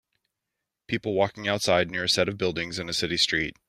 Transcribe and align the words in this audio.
People 0.87 1.13
walking 1.13 1.47
outside 1.47 1.91
near 1.91 2.05
a 2.05 2.09
set 2.09 2.27
of 2.27 2.35
buildings 2.35 2.79
and 2.79 2.89
a 2.89 2.93
city 2.93 3.17
street. 3.17 3.55